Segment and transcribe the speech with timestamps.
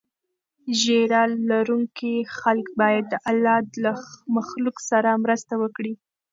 [0.79, 3.91] ږیره لرونکي خلک باید د الله له
[4.35, 5.93] مخلوق سره مرسته وکړي.